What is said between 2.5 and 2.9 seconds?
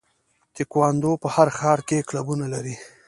لري.